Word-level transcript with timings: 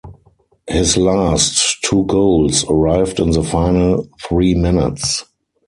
His 0.67 0.97
last 0.97 1.83
two 1.83 2.05
goals 2.07 2.65
arrived 2.67 3.19
in 3.19 3.29
the 3.29 3.43
final 3.43 4.09
three 4.27 4.55
minutes. 4.55 5.25